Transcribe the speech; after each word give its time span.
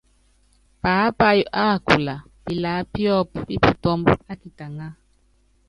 Paápayɔ́ 0.81 1.51
á 1.73 1.81
kula 1.87 2.15
pilaá 2.43 2.81
piɔ́p 2.91 3.29
pi 3.45 3.53
putɔ́mb 3.63 4.05
á 4.31 4.33
kitaŋá. 4.41 4.87